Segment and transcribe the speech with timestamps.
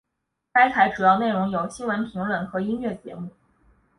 [0.51, 3.29] 该台主要内容有新闻评论和音乐节目。